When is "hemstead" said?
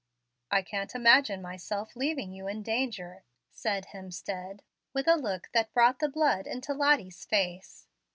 3.93-4.61